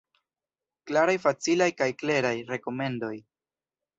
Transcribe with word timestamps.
Klaraj, 0.91 1.15
facilaj 1.25 1.69
kaj 1.83 1.89
kleraj 2.01 2.33
rekomendoj. 2.49 3.15